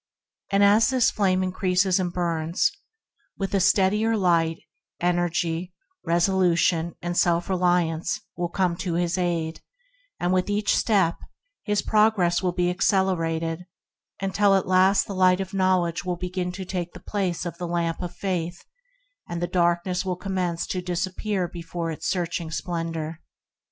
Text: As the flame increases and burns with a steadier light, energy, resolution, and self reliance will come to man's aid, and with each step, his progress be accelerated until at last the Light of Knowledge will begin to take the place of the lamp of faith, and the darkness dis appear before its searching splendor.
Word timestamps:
As 0.51 0.89
the 0.89 0.99
flame 0.99 1.43
increases 1.43 1.99
and 1.99 2.11
burns 2.11 2.71
with 3.37 3.53
a 3.53 3.59
steadier 3.59 4.17
light, 4.17 4.57
energy, 4.99 5.75
resolution, 6.03 6.95
and 7.03 7.15
self 7.15 7.47
reliance 7.47 8.19
will 8.35 8.49
come 8.49 8.75
to 8.77 8.93
man's 8.93 9.19
aid, 9.19 9.61
and 10.19 10.33
with 10.33 10.49
each 10.49 10.75
step, 10.75 11.17
his 11.61 11.83
progress 11.83 12.41
be 12.55 12.71
accelerated 12.71 13.67
until 14.19 14.55
at 14.55 14.65
last 14.67 15.05
the 15.05 15.13
Light 15.13 15.39
of 15.39 15.53
Knowledge 15.53 16.03
will 16.03 16.17
begin 16.17 16.51
to 16.53 16.65
take 16.65 16.93
the 16.93 16.99
place 16.99 17.45
of 17.45 17.59
the 17.59 17.67
lamp 17.67 18.01
of 18.01 18.15
faith, 18.15 18.65
and 19.29 19.39
the 19.39 19.45
darkness 19.45 20.03
dis 20.81 21.05
appear 21.05 21.47
before 21.47 21.91
its 21.91 22.07
searching 22.09 22.49
splendor. 22.49 23.21